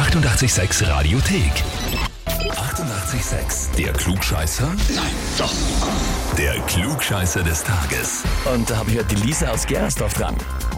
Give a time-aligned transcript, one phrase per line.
[0.00, 1.52] 886 Radiothek.
[2.48, 3.76] 88,6.
[3.76, 4.66] Der Klugscheißer?
[4.94, 5.04] Nein,
[5.36, 5.52] doch.
[6.38, 8.22] Der Klugscheißer des Tages.
[8.50, 10.34] Und da habe ich heute die Lisa aus Gerasdorf dran.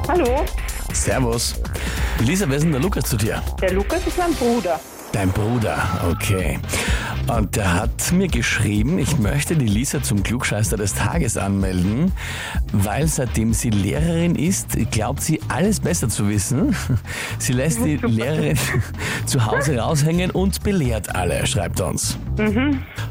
[0.09, 0.45] Hallo,
[0.93, 1.55] Servus.
[2.19, 3.41] Lisa, wer ist denn der Lukas zu dir?
[3.61, 4.81] der Lukas ist mein Bruder.
[5.13, 5.77] Dein Bruder,
[6.11, 6.59] okay.
[7.29, 12.13] Und der hat mir geschrieben, ich möchte die Lisa zum Klugscheißer des Tages anmelden,
[12.73, 16.75] weil seitdem sie Lehrerin ist, glaubt sie alles besser zu wissen.
[17.39, 18.59] Sie lässt die Lehrerin
[19.27, 22.19] zu Hause raushängen und belehrt alle, schreibt er uns.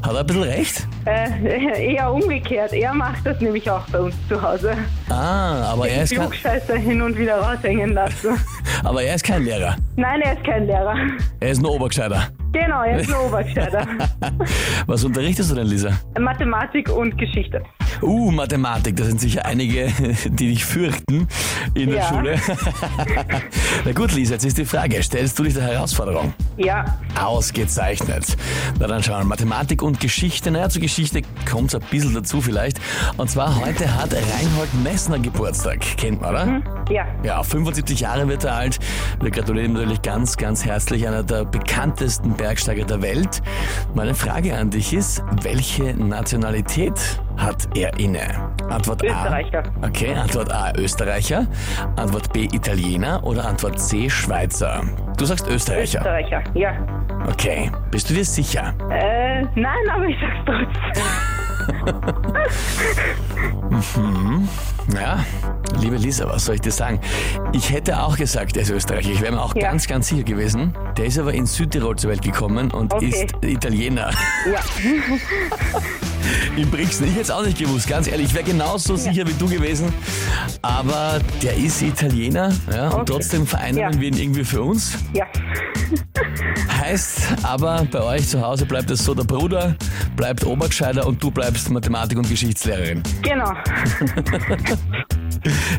[0.02, 0.86] Hat er ein bisschen recht?
[1.06, 2.72] Äh, eher umgekehrt.
[2.72, 4.76] Er macht das nämlich auch bei uns zu Hause.
[5.08, 8.36] Ah, aber er, ist Klugscheißer hin und wieder raushängen lassen.
[8.84, 9.76] aber er ist kein Lehrer.
[9.96, 10.94] Nein, er ist kein Lehrer.
[11.40, 12.28] Er ist nur Obergescheider.
[12.52, 13.86] Genau, er ist ein Obergescheider.
[14.86, 15.90] Was unterrichtest du denn, Lisa?
[16.18, 17.62] Mathematik und Geschichte.
[18.02, 19.86] Uh, Mathematik, da sind sicher einige,
[20.26, 21.28] die dich fürchten
[21.74, 22.08] in der Ja.
[22.08, 22.34] Schule.
[23.84, 26.34] Na gut, Lisa, jetzt ist die Frage, stellst du dich der Herausforderung?
[26.56, 28.36] Ja, Ausgezeichnet.
[28.78, 32.40] Na dann schauen wir, Mathematik und Geschichte, naja, zur Geschichte kommt es ein bisschen dazu
[32.40, 32.80] vielleicht.
[33.16, 36.62] Und zwar heute hat Reinhold Messner Geburtstag, kennt man, oder?
[36.90, 37.06] ja.
[37.22, 38.78] Ja, 75 Jahre wird er alt.
[39.20, 43.42] Wir gratulieren natürlich ganz, ganz herzlich, einer der bekanntesten Bergsteiger der Welt.
[43.94, 46.94] Meine Frage an dich ist, welche Nationalität
[47.42, 48.22] hat er inne?
[48.70, 49.62] Antwort Österreicher.
[49.82, 49.86] A.
[49.86, 51.46] Okay, Antwort A, Österreicher.
[51.96, 53.22] Antwort B, Italiener.
[53.24, 54.82] Oder Antwort C, Schweizer.
[55.18, 55.98] Du sagst Österreicher.
[55.98, 56.72] Österreicher, ja.
[57.28, 58.74] Okay, bist du dir sicher?
[58.90, 61.02] Äh, nein, aber ich sag's trotzdem.
[64.94, 65.24] Ja,
[65.80, 67.00] liebe Lisa, was soll ich dir sagen?
[67.52, 69.10] Ich hätte auch gesagt, er ist Österreicher.
[69.10, 69.68] Ich wäre mir auch Ja.
[69.70, 70.74] ganz, ganz sicher gewesen.
[70.96, 73.08] Der ist aber in Südtirol zur Welt gekommen und Okay.
[73.24, 74.10] ist Italiener.
[74.52, 74.60] Ja,
[76.56, 77.06] In Brixen.
[77.06, 78.26] Ich hätte es auch nicht gewusst, ganz ehrlich.
[78.28, 79.92] Ich wäre genauso sicher wie du gewesen.
[80.62, 83.04] Aber der ist Italiener ja, und Okay.
[83.06, 84.00] trotzdem vereinnahmen Ja.
[84.00, 84.92] wir ihn irgendwie für uns.
[85.14, 85.24] ja.
[86.92, 89.74] Heißt aber, bei euch zu Hause bleibt es so, der Bruder
[90.14, 93.02] bleibt Obergescheider und du bleibst Mathematik- und Geschichtslehrerin.
[93.22, 93.50] Genau.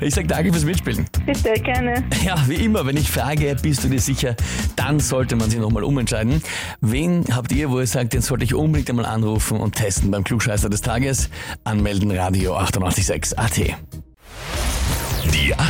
[0.02, 1.06] Ich sag danke fürs Mitspielen.
[1.26, 2.04] Bitte, gerne.
[2.26, 4.36] Ja, wie immer, wenn ich frage, bist du dir sicher,
[4.76, 6.42] dann sollte man sich nochmal umentscheiden.
[6.82, 10.26] Wen habt ihr, wo ihr sagt, den sollte ich unbedingt einmal anrufen und testen beim
[10.26, 11.30] Klugscheißer des Tages?
[11.64, 13.60] Anmelden Radio 886 AT.